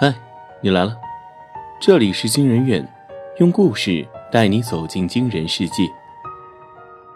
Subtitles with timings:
[0.00, 0.14] 嗨，
[0.60, 0.96] 你来了，
[1.80, 2.88] 这里是惊人院，
[3.38, 5.92] 用故事带你走进惊人世界。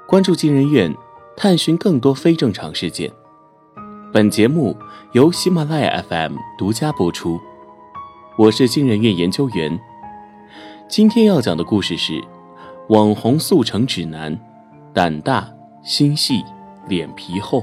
[0.04, 0.92] 关注惊人院，
[1.36, 3.08] 探寻更多非正常事件。
[4.12, 4.76] 本节目
[5.12, 7.40] 由喜马拉雅 FM 独家播出。
[8.36, 9.80] 我是惊人院研究员。
[10.88, 12.14] 今天要讲的故事是
[12.88, 14.36] 《网红速成指南》，
[14.92, 15.48] 胆大
[15.84, 16.44] 心细
[16.88, 17.62] 脸皮厚。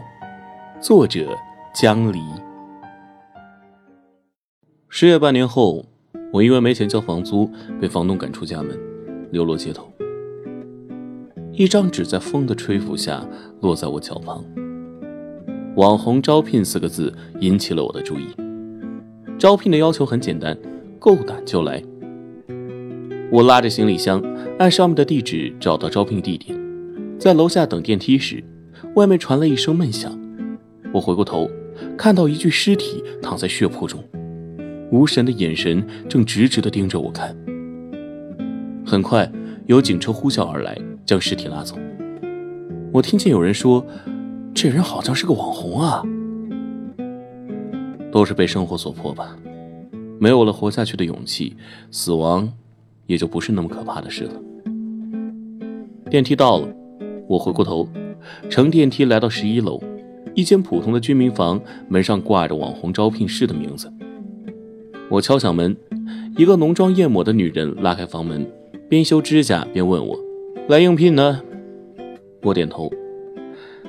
[0.79, 1.37] 作者
[1.73, 2.21] 江离。
[4.91, 5.85] 失业半年后，
[6.33, 7.47] 我因为没钱交房租，
[7.79, 8.75] 被房东赶出家门，
[9.31, 9.87] 流落街头。
[11.53, 13.23] 一张纸在风的吹拂下
[13.61, 14.43] 落在我脚旁
[15.77, 18.25] ，“网红招聘”四个字引起了我的注意。
[19.37, 20.57] 招聘的要求很简单，
[20.97, 21.81] 够胆就来。
[23.31, 24.19] 我拉着行李箱，
[24.57, 26.59] 按上面的地址找到招聘地点，
[27.19, 28.43] 在楼下等电梯时，
[28.95, 30.19] 外面传来一声闷响。
[30.91, 31.47] 我回过头，
[31.95, 34.03] 看到一具尸体躺在血泊中。
[34.91, 37.35] 无神的眼神正直直地盯着我看。
[38.85, 39.31] 很快，
[39.67, 41.77] 有警车呼啸而来，将尸体拉走。
[42.91, 43.85] 我听见有人说
[44.53, 46.03] ：“这人好像是个网红啊。”
[48.11, 49.37] 都是被生活所迫吧，
[50.19, 51.55] 没有了活下去的勇气，
[51.91, 52.51] 死亡
[53.05, 54.33] 也就不是那么可怕的事了。
[56.09, 56.67] 电梯到了，
[57.27, 57.87] 我回过头，
[58.49, 59.79] 乘电梯来到十一楼，
[60.33, 63.93] 一间普通的居民房，门上挂着“网红招聘室”的名字。
[65.09, 65.75] 我敲响门，
[66.37, 68.45] 一个浓妆艳抹的女人拉开房门，
[68.87, 70.19] 边修指甲边问我
[70.69, 71.41] ：“来应聘呢？”
[72.43, 72.91] 我点头。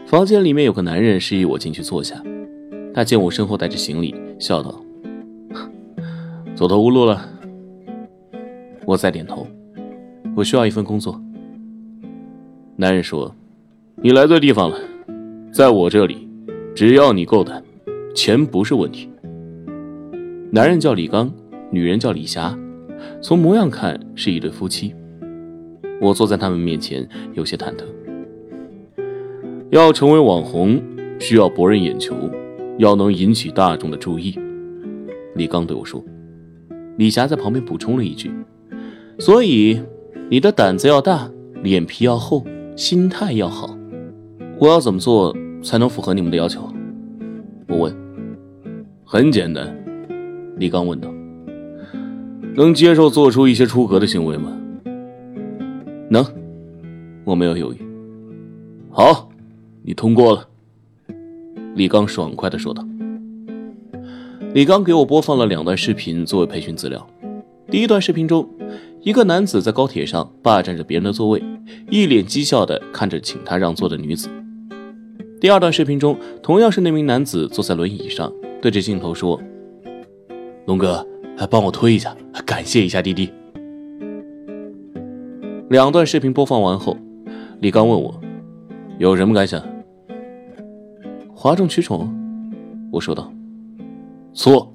[0.07, 2.23] 房间里面有个男人示意我进去坐下。
[2.95, 4.83] 他见我身后带着行李，笑道
[6.57, 7.29] ：“走投无路了。”
[8.87, 9.47] 我再点头。
[10.35, 11.21] 我需要一份工作。
[12.77, 13.35] 男人说
[14.03, 14.79] ：“你来对地方了，
[15.53, 16.27] 在我这里，
[16.75, 17.63] 只要你够胆，
[18.15, 19.10] 钱不是问题。”
[20.53, 21.33] 男人叫李刚，
[21.71, 22.59] 女人叫李霞，
[23.23, 24.93] 从模样看是一对夫妻。
[26.01, 27.85] 我坐在他们面前，有些忐忑。
[29.71, 30.83] 要成为网红，
[31.21, 32.17] 需要博人眼球，
[32.79, 34.37] 要能引起大众的注意。
[35.37, 36.03] 李刚对我说。
[36.97, 38.33] 李霞在旁边补充了一句
[39.21, 39.81] ：“所以
[40.29, 41.31] 你的胆子要大，
[41.63, 42.45] 脸皮要厚，
[42.75, 43.79] 心态要好。
[44.59, 46.69] 我要怎么做才能符合你们的要求？”
[47.69, 47.97] 我问。
[49.05, 49.80] 很简单。
[50.61, 51.11] 李刚问道
[52.55, 54.53] ：“能接受做出一些出格的行为吗
[56.11, 56.23] ？”“能。”
[57.25, 57.79] 我没有犹豫。
[58.93, 59.31] “好，
[59.83, 60.47] 你通过了。”
[61.75, 62.87] 李刚爽快的说道。
[64.53, 67.09] 李刚给我播放了两段视频作为培训资料。
[67.71, 68.47] 第一段视频中，
[69.01, 71.43] 一个男子在高铁上霸占着别人的座位，
[71.89, 74.29] 一脸讥笑的看着请他让座的女子。
[75.41, 79.41] 第二段视频中，同样是那名男子坐在轮椅上，对着镜头说。
[80.67, 81.05] 龙哥，
[81.37, 82.15] 还帮我推一下，
[82.47, 83.33] 感谢一下滴滴。
[85.69, 86.97] 两段视频播放完后，
[87.61, 88.21] 李刚问我
[88.99, 89.61] 有什么感想？
[91.35, 92.13] 哗众取宠，
[92.93, 93.33] 我说道。
[94.33, 94.73] 错，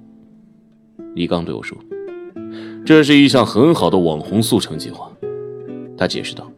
[1.14, 1.78] 李刚对我说，
[2.86, 5.10] 这是一项很好的网红速成计划。
[5.98, 6.52] 他解释道，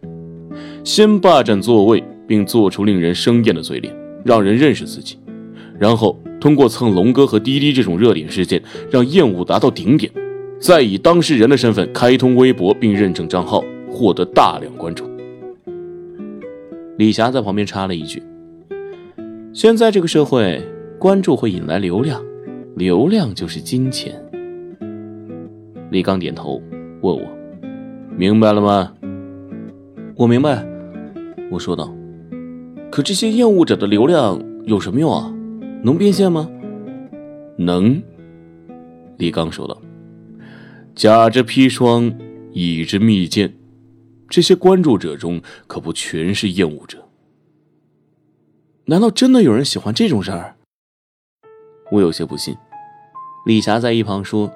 [0.83, 5.19] 先霸占座位，并做出令人生厌的嘴脸，让人认识自己，
[5.77, 6.17] 然后。
[6.39, 8.61] 通过蹭龙哥和滴滴这种热点事件，
[8.91, 10.11] 让厌恶达到顶点，
[10.59, 15.05] 再以当事人的身份开通微博并认证账号，获得大量关注。
[16.97, 18.21] 李霞在旁边插了一句
[19.53, 20.61] ：“现在这个社会，
[20.99, 22.23] 关注会引来流量，
[22.75, 24.13] 流量就是金钱。”
[25.91, 26.61] 李刚点头，
[27.01, 27.21] 问我
[28.17, 28.93] ：“明白了吗？”
[30.17, 30.65] 我明白，
[31.51, 31.93] 我说道。
[32.89, 35.31] 可这些厌恶者的流量有什么用啊？
[35.83, 36.49] 能变现吗？
[37.57, 38.01] 能。
[39.17, 39.81] 李刚说道
[40.93, 42.13] ：“假之砒霜，
[42.51, 43.51] 乙之蜜饯，
[44.29, 47.07] 这些关注者中可不全是厌恶者。
[48.85, 50.55] 难道真的有人喜欢这种事儿？”
[51.91, 52.55] 我有些不信。
[53.45, 54.51] 李霞在一旁说：“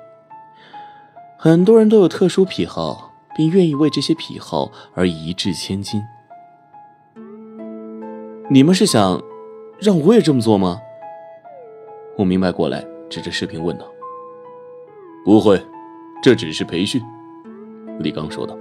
[1.40, 6.02] 很多人都有特殊癖好，并愿意为这些癖好而一掷千金。
[8.50, 9.24] 你们是想
[9.80, 10.80] 让我也这么做吗？”
[12.18, 13.86] 我明白过来，指着视频问道
[15.26, 15.62] ：“不会，
[16.22, 17.02] 这只是培训。”
[18.00, 18.58] 李刚说道：“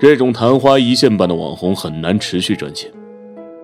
[0.00, 2.90] 这种昙花一现般的网红很难持续赚钱，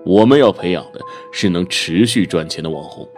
[0.05, 1.00] 我们要培养的
[1.31, 3.08] 是能持续赚钱的网红。”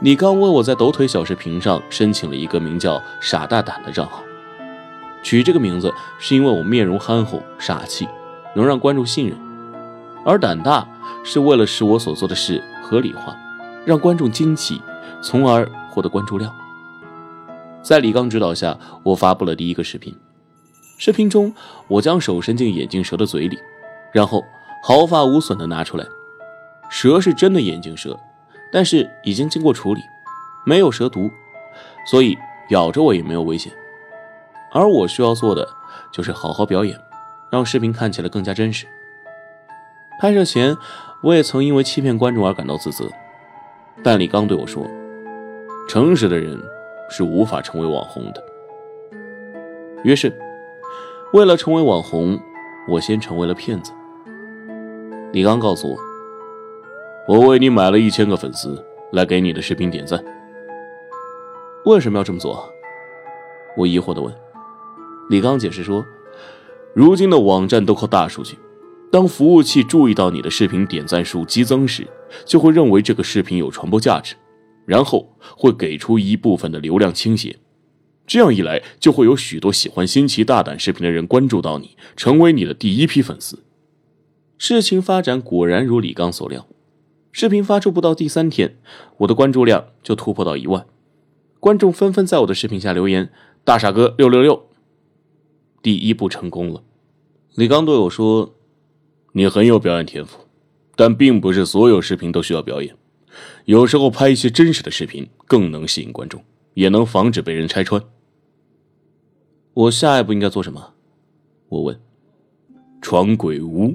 [0.00, 4.22] 李刚为我在抖腿小视频上申请了一个名叫“傻大胆”的账号，
[5.22, 8.08] 取这个名字是因为我面容憨厚、傻气，
[8.54, 9.36] 能让观众信任；
[10.24, 10.88] 而胆大
[11.24, 12.62] 是为了使我所做的事。
[12.82, 13.36] 合理化，
[13.86, 14.82] 让观众惊奇，
[15.22, 16.52] 从而获得关注量。
[17.82, 20.12] 在李刚指导下，我发布了第一个视频。
[20.98, 21.54] 视频中，
[21.86, 23.56] 我将手伸进眼镜蛇的嘴里，
[24.12, 24.42] 然后
[24.82, 26.04] 毫发无损地拿出来。
[26.90, 28.18] 蛇是真的眼镜蛇，
[28.72, 30.00] 但是已经经过处理，
[30.66, 31.30] 没有蛇毒，
[32.10, 32.36] 所以
[32.70, 33.72] 咬着我也没有危险。
[34.72, 35.68] 而我需要做的
[36.12, 37.00] 就是好好表演，
[37.52, 38.88] 让视频看起来更加真实。
[40.20, 40.76] 拍摄前，
[41.22, 43.08] 我也曾因为欺骗观众而感到自责，
[44.04, 44.86] 但李刚对我说
[45.88, 46.60] ：“诚实的人
[47.08, 48.44] 是无法成为网红的。”
[50.04, 50.30] 于是，
[51.32, 52.38] 为了成为网红，
[52.86, 53.92] 我先成为了骗子。
[55.32, 55.98] 李刚告诉我
[57.26, 60.22] ：“我为你买了一千个粉丝来给你的视频点赞。”
[61.86, 62.70] 为什么要这么做？
[63.74, 64.30] 我疑惑地问。
[65.30, 66.04] 李刚解释说
[66.92, 68.58] ：“如今的网站都靠大数据。”
[69.10, 72.06] 当服务器注意到你的视频点赞数激增时，
[72.44, 74.36] 就会认为这个视频有传播价值，
[74.86, 77.58] 然后会给出一部分的流量倾斜。
[78.24, 83.64] 这样一来，就会有许多喜欢新奇大胆视频的人关注到你，成为你的第一批粉丝。
[84.56, 86.68] 事情发展果然如李刚所料，
[87.32, 88.78] 视频发出不到第三天，
[89.18, 90.86] 我的关注量就突破到一万，
[91.58, 93.32] 观众纷纷在我的视频下留言
[93.64, 94.68] ：“大傻哥六六六。”
[95.82, 96.84] 第一步成功了。
[97.56, 98.54] 李刚对我说。
[99.32, 100.40] 你很有表演天赋，
[100.96, 102.94] 但并不是所有视频都需要表演。
[103.64, 106.42] 有时候拍一些真实的视频更能吸引观众，
[106.74, 108.02] 也能防止被人拆穿。
[109.72, 110.94] 我下一步应该做什么？
[111.68, 111.98] 我问。
[113.00, 113.94] 闯鬼屋。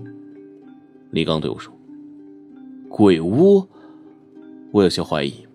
[1.12, 1.72] 李刚对我说。
[2.90, 3.68] 鬼屋？
[4.72, 5.46] 我有些怀疑。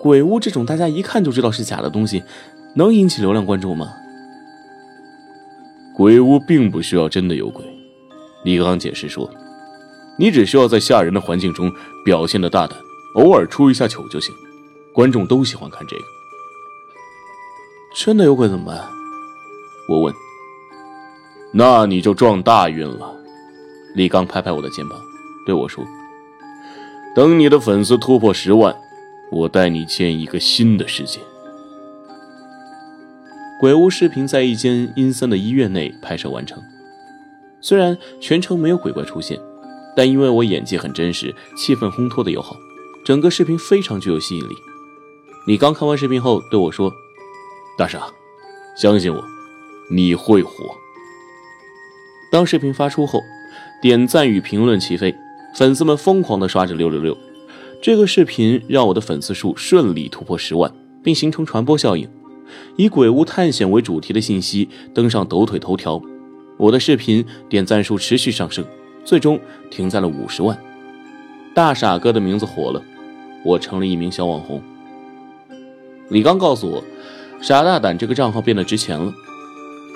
[0.00, 2.22] 鬼屋这种大家一看就知道是假的东西，
[2.74, 3.94] 能引起流量关注吗？
[5.96, 7.64] 鬼屋并不需要真的有鬼。
[8.48, 9.30] 李刚解释说
[10.18, 11.70] ：“你只需要在吓人的环境中
[12.02, 12.78] 表现的大胆，
[13.12, 14.34] 偶尔出一下糗就行，
[14.90, 16.02] 观众都喜欢看这个。”
[17.94, 18.88] 真的有鬼怎么办？
[19.86, 20.14] 我问。
[21.52, 23.14] 那你就撞大运了。
[23.94, 24.98] 李刚拍拍我的肩膀，
[25.44, 25.84] 对我说
[27.14, 28.74] ：“等你的粉丝突破十万，
[29.30, 31.20] 我带你见一个新的世界。”
[33.60, 36.62] 鬼屋视频在一间阴森的医院内拍摄完成。
[37.60, 39.40] 虽然全程没有鬼怪出现，
[39.96, 42.56] 但因为我演技很真实，气氛烘托的友好，
[43.04, 44.54] 整个视频非常具有吸引力。
[45.46, 46.92] 你刚看完视频后对我说
[47.78, 48.06] ：“大傻，
[48.76, 49.24] 相信我，
[49.90, 50.52] 你会火。”
[52.30, 53.20] 当视频发出后，
[53.80, 55.14] 点赞与评论齐飞，
[55.54, 57.16] 粉丝们疯狂的刷着六六六。
[57.80, 60.72] 这个视频让我的粉丝数顺利突破十万，
[61.02, 62.08] 并形成传播效应。
[62.76, 66.02] 以鬼屋探险为主题的信息登上抖腿头条。
[66.58, 68.64] 我的视频点赞数持续上升，
[69.04, 69.40] 最终
[69.70, 70.58] 停在了五十万。
[71.54, 72.82] 大傻哥的名字火了，
[73.44, 74.60] 我成了一名小网红。
[76.08, 76.82] 李刚告诉我，
[77.40, 79.12] 傻大胆这个账号变得值钱了。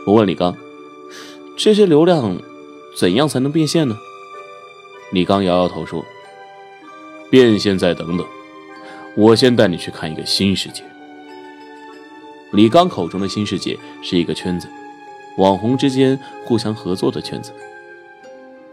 [0.07, 0.57] 我问李刚，
[1.59, 2.39] 这些流量
[2.97, 3.97] 怎样才能变现呢？
[5.13, 6.05] 李刚摇摇头说
[7.29, 8.27] ：“变现再等等，
[9.17, 10.83] 我先带你去看一个新世界。”
[12.53, 14.69] 李刚口中的新世界是一个圈子。
[15.37, 17.53] 网红之间互相合作的圈子。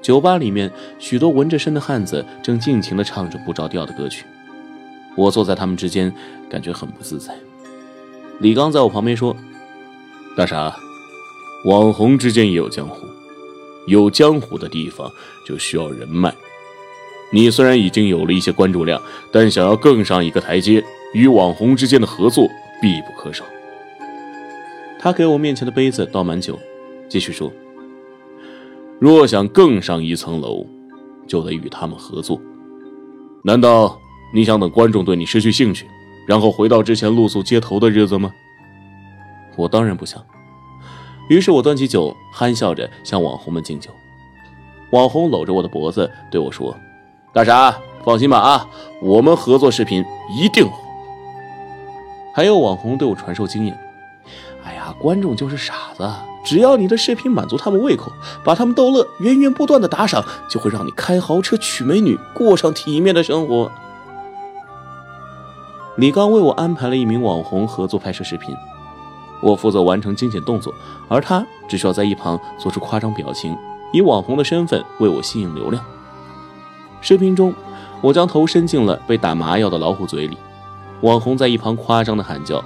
[0.01, 4.25] 酒吧里面，许多纹着身的汉子正尽情地唱着不着调的歌曲。
[5.15, 6.13] 我坐在他们之间，
[6.49, 7.35] 感觉很不自在。
[8.39, 9.35] 李刚在我旁边说
[10.37, 10.73] ：“大傻，
[11.65, 13.05] 网红之间也有江湖，
[13.87, 15.11] 有江湖的地方
[15.45, 16.33] 就需要人脉。
[17.33, 20.81] 你虽然已经有了一些关注量，但想要更上一个台阶，
[21.13, 22.47] 与网红之间的合作
[22.81, 23.43] 必不可少。”
[25.01, 26.59] 他给我面前的杯子倒满酒，
[27.07, 27.49] 继续说
[28.99, 30.65] ：“若想更上一层楼，
[31.25, 32.39] 就得与他们合作。
[33.45, 33.97] 难道
[34.33, 35.87] 你想等观众对你失去兴趣，
[36.27, 38.29] 然后回到之前露宿街头的日子吗？”
[39.55, 40.21] 我当然不想。
[41.29, 43.89] 于是我端起酒，憨笑着向网红们敬酒。
[44.91, 46.75] 网红搂着我的脖子对我说
[47.31, 48.67] ：“大傻，放心吧啊，
[49.01, 50.03] 我们合作视频
[50.37, 50.77] 一定火。”
[52.35, 53.79] 还有网红对我传授经验。
[54.69, 56.07] 哎呀，观众就是傻子，
[56.43, 58.11] 只要你的视频满足他们胃口，
[58.43, 63.71] 把他们逗乐，源源不断的打赏，就会让你开豪车、娶美女，过上体面的生活。
[65.95, 68.55] 李刚为我安排了一名网红合作拍摄视频，
[69.41, 70.71] 我负责完成惊险动作，
[71.07, 73.57] 而他只需要在一旁做出夸张表情，
[73.91, 75.83] 以网红的身份为我吸引流量。
[77.01, 77.51] 视频中，
[78.01, 80.37] 我将头伸进了被打麻药的老虎嘴里，
[81.01, 82.63] 网红在一旁夸张的喊叫。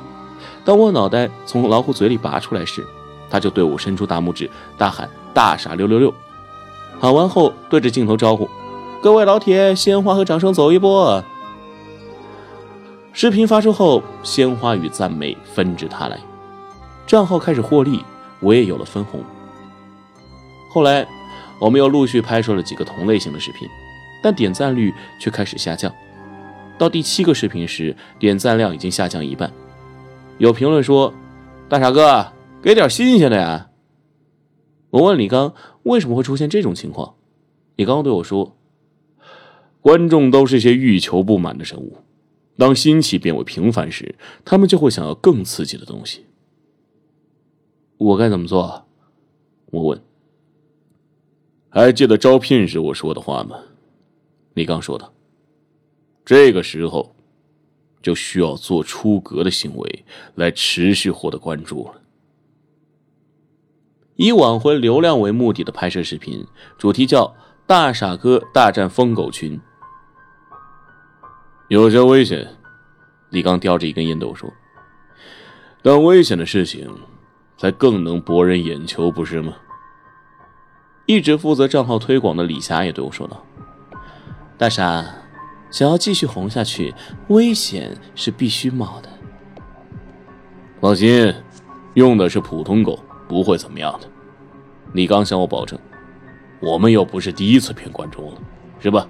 [0.66, 2.86] 当我脑袋从老虎嘴里拔出来时，
[3.30, 6.14] 他就对我伸出大拇指，大喊“大傻六六六”。
[7.00, 8.50] 喊完后，对着镜头招呼
[9.02, 11.24] ：“各位老铁，鲜花和掌声走一波。”
[13.12, 16.18] 视频发出后，鲜花与赞美纷至沓来，
[17.06, 18.04] 账号开始获利，
[18.40, 19.22] 我也有了分红。
[20.72, 21.06] 后来，
[21.60, 23.68] 我们又陆续拍摄了几个同类型的视频，
[24.24, 25.92] 但点赞率却开始下降。
[26.78, 29.52] 到第七个视频时，点赞量已经下降一半。
[30.40, 31.14] 有评论说
[31.70, 33.70] ：“大傻哥，给点新鲜的呀！”
[34.90, 37.16] 我问李刚为什么会出现这种情况，
[37.76, 38.56] 李刚对我说
[39.82, 41.98] ：“观众都是些欲求不满的生物。”
[42.58, 46.26] 当新奇变为平凡时，他们就会想要更刺激的东西。
[47.98, 48.86] 我该怎么做？
[49.72, 50.02] 我问。
[51.70, 53.58] 还记得招聘时我说的话吗？
[54.54, 55.12] 李刚说道。
[56.24, 57.16] 这个时候，
[58.04, 60.06] 就需要做出格的行为
[60.36, 61.96] 来持续获得关注了。
[64.16, 66.46] 以挽回流量为目的的拍摄视频，
[66.78, 69.60] 主题叫“大傻哥大战疯狗群”。
[71.70, 72.56] 有些危险，
[73.32, 74.54] 李刚叼着一根烟斗说
[75.82, 76.88] ：“但危险的事情，
[77.58, 79.56] 才更能博人眼球，不是吗？”
[81.08, 83.44] 一直负责账号推广的李霞也对我说道
[84.58, 85.04] ：“大傻，
[85.74, 86.94] 想要继续红下去，
[87.30, 89.10] 危险是必须冒的。
[90.80, 91.34] 放心，
[91.96, 94.08] 用的是普通狗，不会怎么样的。”
[94.94, 95.80] 李刚向我保证
[96.62, 98.38] ：“我们又不是第一次骗观众了，
[98.80, 99.08] 是吧？”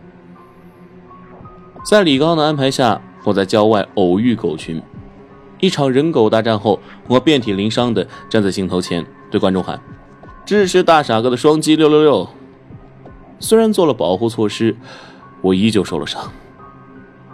[1.85, 4.81] 在李刚的安排下，我在郊外偶遇狗群。
[5.59, 6.79] 一场人狗大战后，
[7.09, 9.81] 我遍体鳞伤的站在镜头前，对观众喊
[10.45, 12.29] ：“支持大傻哥的双击六六六！”
[13.39, 14.77] 虽然做了保护措施，
[15.41, 16.31] 我依旧受了伤。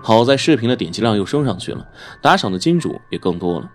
[0.01, 1.87] 好在视频的点击量又升上去了，
[2.21, 3.71] 打赏的金主也更多了。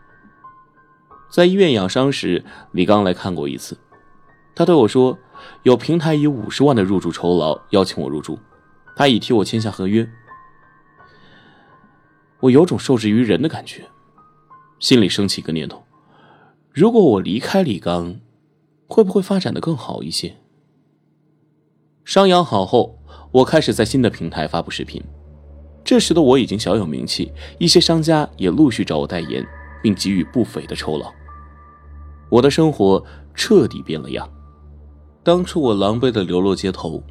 [1.30, 3.76] 在医院养伤时，李刚来看过一次，
[4.54, 5.18] 他对我说
[5.64, 8.38] ：“有平台以五十万的入住酬劳邀请我入住，
[8.96, 10.08] 他已替我签下合约。”
[12.40, 13.88] 我有种受制于人的感觉，
[14.78, 15.84] 心里升起一个念头：
[16.70, 18.20] 如果我离开李刚，
[18.86, 20.36] 会不会发展的更好一些？
[22.04, 22.98] 伤养好后，
[23.32, 25.02] 我开始在新的平台发布视频。
[25.84, 29.46] 这时的我已经小有名气，一些商家也陆续找我代言，
[29.82, 31.12] 并给予不菲的酬劳。
[32.30, 34.28] 我的生活彻底变了样。
[35.22, 37.02] 当初我狼狈的流落街头，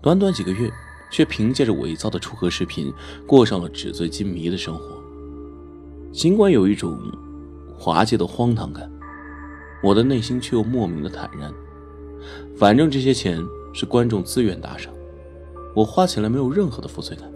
[0.00, 0.70] 短短几个月。
[1.12, 2.94] 却凭借着伪造的出格视频，
[3.26, 4.96] 过上了纸醉金迷的生活。
[6.12, 6.96] 尽管有一种
[7.76, 8.88] 滑稽的荒唐感，
[9.82, 11.52] 我的内心却又莫名的坦然。
[12.56, 13.44] 反正这些钱
[13.74, 14.94] 是观众自愿打赏，
[15.74, 17.28] 我花起来没有任何的负罪感。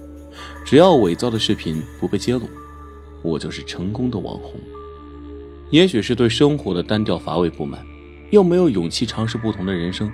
[0.64, 2.42] 只要伪造的视频不被揭露，
[3.22, 4.52] 我就是成功的网红。
[5.70, 7.84] 也许是对生活的单调乏味不满，
[8.30, 10.10] 又没有勇气尝试不同的人生。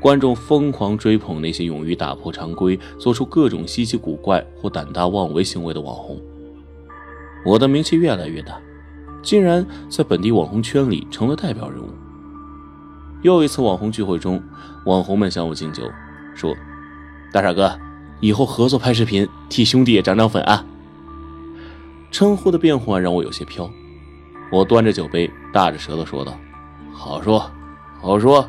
[0.00, 6.18] 观众疯狂追捧那些勇于打破常规、做出各种稀奇古怪或胆大妄为行为的网红。
[7.44, 8.58] 我的名气越来越大，
[9.22, 11.90] 竟然在本地网红圈里成了代表人物。
[13.22, 14.42] 又一次网红聚会中，
[14.86, 15.82] 网红们向我敬酒，
[16.34, 16.56] 说
[17.30, 17.78] ：“大傻哥，
[18.20, 20.64] 以后合作拍视频，替兄弟也涨涨粉啊！”
[22.12, 23.70] 称呼的变换让我有些飘。
[24.50, 26.36] 我端着酒杯，大着舌头说道
[26.92, 27.50] ：“好说，
[28.00, 28.48] 好说。”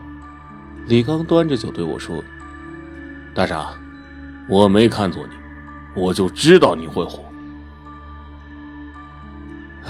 [0.88, 2.24] 李刚端着酒对我说
[3.36, 3.70] ：“大傻，
[4.50, 7.24] 我没看错你，我就知道你会火。”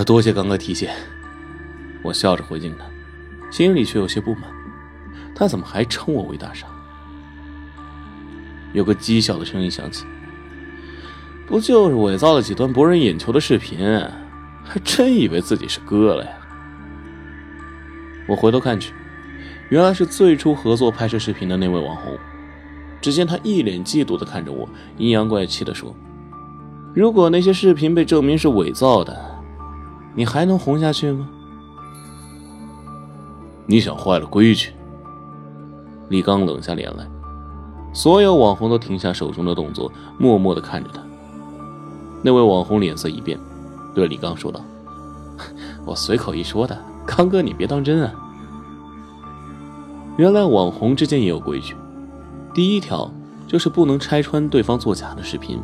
[0.06, 0.90] 多谢刚哥提携，
[2.04, 2.84] 我笑着回敬他，
[3.52, 4.44] 心里却有些不满。
[5.34, 6.68] 他怎么还称我为大傻？
[8.74, 10.06] 有个讥笑的声音响起
[11.48, 13.80] ：“不就是伪造了几段博人眼球的视频，
[14.64, 16.32] 还真以为自己是哥了呀？”
[18.28, 18.94] 我回头看去。
[19.70, 22.18] 原来是最初合作拍摄视频的那位网红。
[23.02, 25.96] 只见他一脸嫉妒的看着我，阴阳怪气的说
[26.94, 29.18] ：“如果那些视频被证明是伪造的，
[30.14, 31.28] 你还能红下去吗？”
[33.66, 34.72] 你想坏了规矩？
[36.10, 37.08] 李刚冷下脸来，
[37.94, 41.02] 所有网红都停下手中的动作，默默的看着他。
[42.24, 43.40] 那位网红脸色一变，
[43.94, 44.64] 对李刚说道
[45.86, 48.14] ：“我随口一说的，刚哥你别当真啊。”
[50.18, 51.76] 原来网红之间也有规矩，
[52.54, 53.12] 第一条
[53.48, 55.60] 就是不能拆穿对方作假的视频，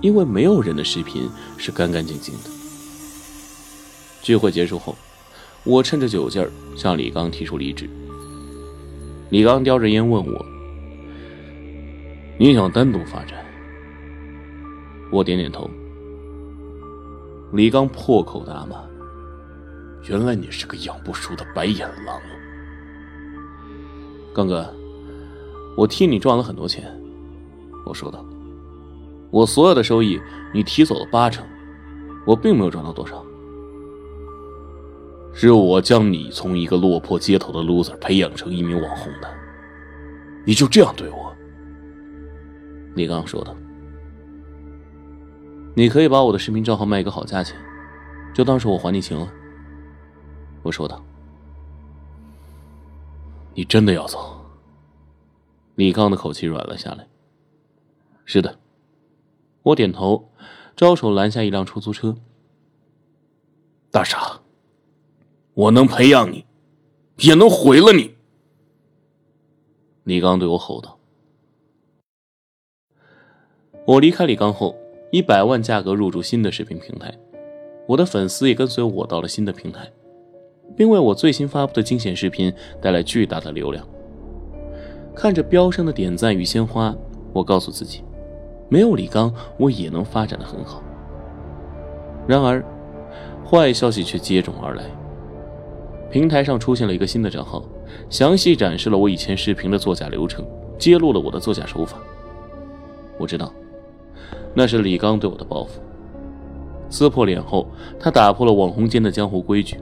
[0.00, 2.50] 因为没有人的视频是干干净净的。
[4.22, 4.94] 聚会结束后，
[5.64, 7.88] 我趁着酒劲儿向李刚提出离职。
[9.30, 10.44] 李刚叼着烟问我
[12.40, 13.38] ：“你想单独发展？”
[15.12, 15.68] 我点点头。
[17.52, 18.82] 李刚破口大骂
[20.08, 22.18] ：“原来你是个养不熟的白眼狼！”
[24.32, 24.74] 刚哥，
[25.76, 26.90] 我替你赚了很多钱，
[27.84, 28.24] 我说道。
[29.30, 30.18] 我所有的收益
[30.54, 31.46] 你提走了八成，
[32.24, 33.22] 我并没有赚到多少。
[35.34, 39.28] 是我将你从一个落魄街头的 loser 培养成一名网红的，
[40.46, 41.29] 你就这样对我？
[42.94, 43.56] 李刚说道。
[45.74, 47.56] 你可以把我的视频账号卖一个好价钱，
[48.34, 49.32] 就当是我还你情了。
[50.62, 51.02] 我说道。
[53.54, 54.44] 你真的要走？
[55.74, 57.08] 李刚的口气软了下来。
[58.24, 58.60] 是的，
[59.62, 60.30] 我点头，
[60.76, 62.16] 招手拦下一辆出租车。
[63.90, 64.40] 大傻，
[65.54, 66.46] 我能培养你，
[67.18, 68.14] 也能毁了你。
[70.04, 70.99] 李刚对我吼道。
[73.90, 74.76] 我离开李刚后，
[75.10, 77.12] 以百万价格入驻新的视频平台，
[77.88, 79.80] 我的粉丝也跟随我到了新的平台，
[80.76, 83.84] 并为我最新发布的惊险视频带来巨大的流量。
[85.12, 86.94] 看着飙升的点赞与鲜花，
[87.32, 88.04] 我告诉自己。
[88.68, 90.84] 没有李刚，我也能发展的很好。
[92.28, 92.64] 然而，
[93.44, 94.84] 坏消息却接踵而来。
[96.12, 97.64] 平台上出现了一个新的账号，
[98.08, 100.46] 详细展示了我以前视频的作假流程，
[100.78, 101.98] 揭露了我的作假手法。
[103.18, 103.52] 我知道，
[104.54, 105.80] 那是李刚对我的报复。
[106.88, 109.76] 撕破脸后，他打破了网红间的江湖规矩。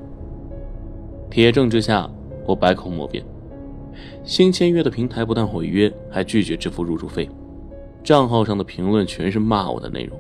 [1.31, 2.11] 铁证之下，
[2.47, 3.25] 我百口莫辩。
[4.25, 7.29] 新签约的平台不但毁约，还拒绝支付入驻费。
[8.05, 10.19] 账号上的评论全是骂我的内容，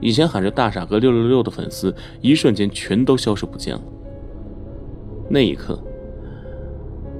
[0.00, 3.82] 以前喊着“大傻哥六六六”的粉丝，一瞬间全都消失不见了。
[5.28, 5.78] 那一刻，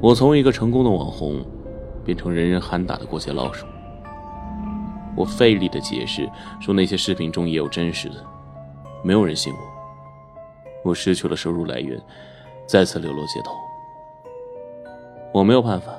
[0.01, 1.45] 我从一个成功的网红，
[2.05, 3.67] 变成人人喊打的过街老鼠。
[5.17, 6.29] 我费力的解释
[6.61, 8.25] 说那些视频中也有真实的，
[9.03, 9.59] 没有人信我。
[10.85, 12.01] 我失去了收入来源，
[12.67, 13.53] 再次流落街头。
[15.33, 15.95] 我没有办法，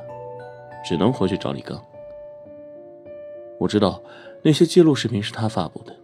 [0.83, 1.81] 只能回去找李刚。
[3.59, 4.01] 我知道
[4.41, 5.95] 那些记录视频是他发布的，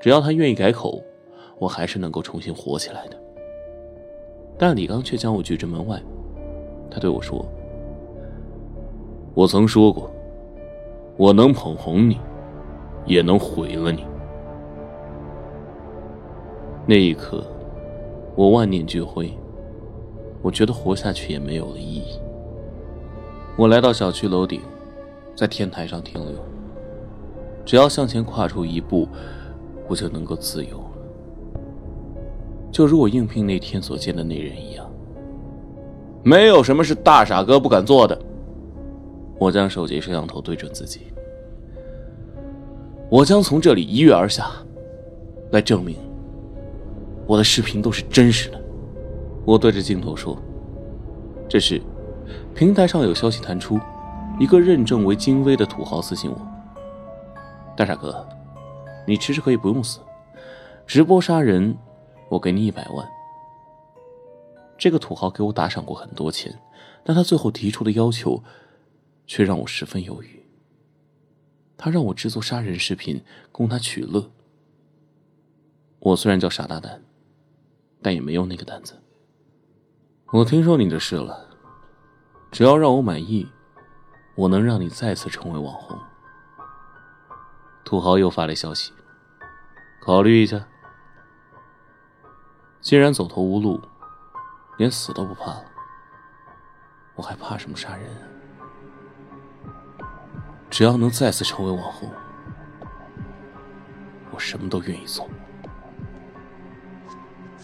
[0.00, 1.02] 只要他愿意改口，
[1.58, 3.16] 我还是能够重新火起来的。
[4.58, 6.02] 但李刚却将我拒之门外。
[6.90, 7.44] 他对我说
[9.34, 10.10] ：“我曾说过，
[11.16, 12.18] 我能捧红你，
[13.06, 14.04] 也能毁了你。”
[16.86, 17.42] 那一刻，
[18.34, 19.32] 我万念俱灰，
[20.42, 22.20] 我觉得活下去也没有了意义。
[23.56, 24.60] 我来到小区楼顶，
[25.34, 26.34] 在天台上停留。
[27.64, 29.08] 只要向前跨出一步，
[29.88, 30.84] 我就能够自由了。
[32.70, 34.84] 就如我应聘那天所见的那人一样，
[36.22, 38.20] 没有什么是大傻哥不敢做的。
[39.44, 41.02] 我将手机摄像头对准自己，
[43.10, 44.50] 我将从这里一跃而下，
[45.50, 45.98] 来证明
[47.26, 48.58] 我的视频都是真实的。
[49.44, 50.34] 我对着镜头说
[51.46, 51.78] ：“这时，
[52.54, 53.78] 平台上有消息弹出，
[54.40, 56.38] 一个认证为金威的土豪私信我。”
[57.76, 58.26] 大傻哥，
[59.06, 60.00] 你其实可以不用死，
[60.86, 61.76] 直播杀人，
[62.30, 63.06] 我给你一百万。
[64.78, 66.58] 这个土豪给我打赏过很多钱，
[67.04, 68.42] 但他最后提出的要求，
[69.26, 70.44] 却让我十分犹豫。
[71.76, 74.30] 他让我制作杀人视频供他取乐。
[75.98, 77.02] 我虽然叫傻大胆，
[78.02, 79.00] 但也没有那个胆子。
[80.32, 81.48] 我听说你的事了，
[82.50, 83.48] 只要让我满意，
[84.34, 85.98] 我能让你再次成为网红。
[87.84, 88.92] 土豪又发来消息
[90.00, 90.66] ：“考虑一下。”
[92.80, 93.80] 既然走投无路，
[94.78, 95.64] 连死都不怕了，
[97.14, 98.33] 我还怕什么杀人？
[100.74, 102.10] 只要能再次成为网红，
[104.32, 105.24] 我什么都愿意做。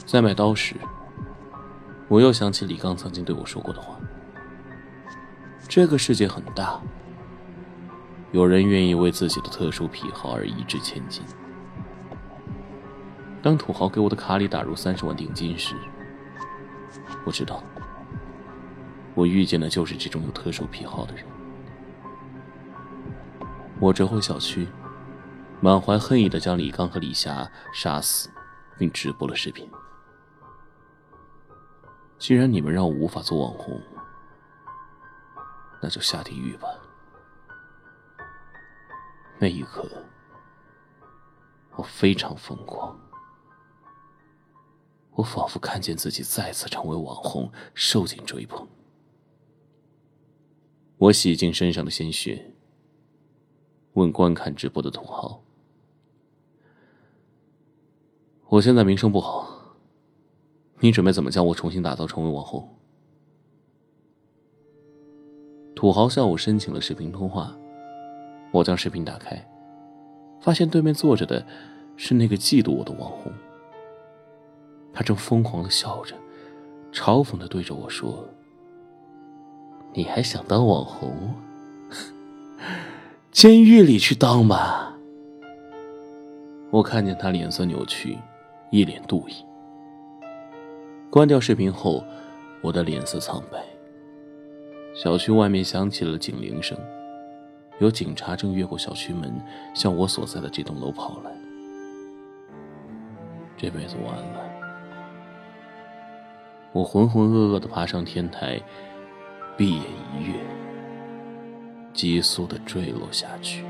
[0.07, 0.77] 在买刀时，
[2.07, 3.99] 我又想起李刚曾经对我说过的话
[5.66, 6.81] ：“这个世界很大。”
[8.31, 11.25] 有人愿意为自己的特殊癖好而一掷千金。
[13.42, 15.75] 当土豪给我的卡里打入三十万定金时，
[17.25, 17.61] 我知道，
[19.16, 21.25] 我遇见的就是这种有特殊癖好的人。
[23.81, 24.69] 我折回小区，
[25.62, 28.29] 满怀恨意的将李刚和李霞杀死，
[28.77, 29.66] 并直播了视频。
[32.19, 33.81] 既然你们让我无法做网红，
[35.81, 36.69] 那就下地狱吧。
[39.38, 39.90] 那一刻，
[41.77, 43.01] 我非常疯狂。
[45.12, 48.69] 我仿佛看见自己再次成为网红，受尽追捧。
[50.99, 52.55] 我洗净身上的鲜血，
[53.94, 55.42] 问观看直播的土豪
[58.48, 59.48] ：“我现在名声不好，
[60.79, 62.68] 你准备怎么将我重新打造成为网红？”
[65.74, 67.57] 土豪向我申请了视频通话。
[68.53, 69.48] 我将视频打开，
[70.40, 71.46] 发现对面坐着的
[71.96, 73.33] 是那个嫉妒我的网红。
[74.92, 76.16] 他正疯狂的笑着，
[76.92, 78.29] 嘲讽的对着我说
[79.94, 81.33] ：“你还想当网红？
[83.31, 84.99] 监狱里去当吧！”
[86.71, 88.19] 我看见他脸色扭曲，
[88.71, 89.35] 一脸妒意。
[91.11, 92.05] 关掉视频后，
[92.61, 93.64] 我的脸色苍白。
[94.95, 96.77] 小区外面响起了警铃声，
[97.79, 99.33] 有警察正越过小区门，
[99.75, 101.31] 向我所在的这栋楼跑来。
[103.57, 104.40] 这辈子完了，
[106.73, 108.61] 我浑浑噩噩的爬上天台，
[109.57, 109.85] 闭眼，
[112.00, 113.62] 急速的坠落下去。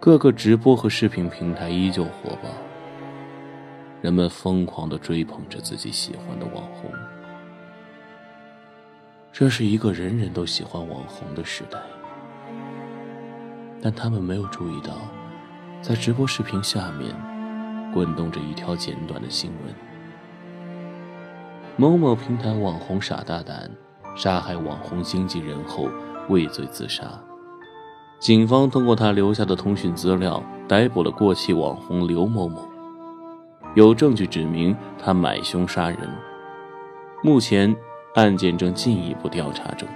[0.00, 2.48] 各个直播和视频平台依旧火爆，
[4.00, 6.90] 人们疯狂的追捧着自己喜欢的网红。
[9.30, 11.78] 这是一个人人都喜欢网红的时代，
[13.82, 14.94] 但他们没有注意到，
[15.82, 17.14] 在直播视频下面，
[17.92, 19.74] 滚动着一条简短的新闻：
[21.76, 23.70] 某某平台网红傻大胆，
[24.14, 25.88] 杀害网红经纪人后
[26.28, 27.04] 畏罪自杀。
[28.18, 32.68] 警方通过他留下的通讯资料逮捕了过气网红刘某某，
[33.74, 35.98] 有证据指明他买凶杀人。
[37.22, 37.74] 目前
[38.14, 39.88] 案件正进一步调查中。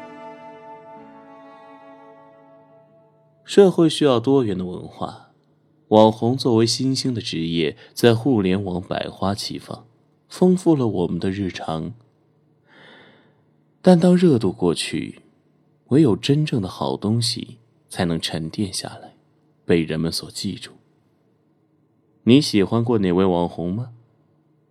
[3.44, 5.29] 社会需要多元的文化，
[5.88, 9.85] 网红作为新兴的职业，在互联网百花齐放，
[10.29, 11.94] 丰富了我们的日常。
[13.87, 15.20] 但当热度过去，
[15.90, 17.59] 唯有真正的好东西。
[17.88, 19.14] 才能沉淀下来，
[19.64, 20.72] 被人们所记住。
[22.25, 23.92] 你喜欢过哪位网红吗？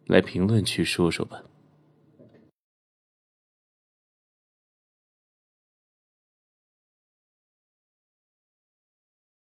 [0.05, 1.43] 来评论区说说吧。